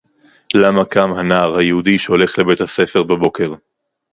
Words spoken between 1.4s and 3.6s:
היהודי שהולך לבית-הספר בבוקר